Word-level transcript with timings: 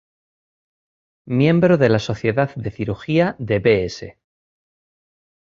Miembro 1.27 1.77
de 1.77 1.87
la 1.89 1.99
Sociedad 1.99 2.55
de 2.55 2.71
Cirugía 2.71 3.35
de 3.37 3.59
Bs. 3.59 4.15